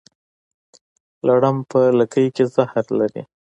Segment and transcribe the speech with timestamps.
[1.27, 3.23] لړم په لکۍ کې زهر لري